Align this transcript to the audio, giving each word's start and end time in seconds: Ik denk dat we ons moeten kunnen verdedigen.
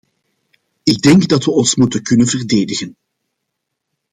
Ik 0.83 1.01
denk 1.01 1.27
dat 1.27 1.43
we 1.45 1.51
ons 1.51 1.75
moeten 1.75 2.03
kunnen 2.03 2.27
verdedigen. 2.27 2.95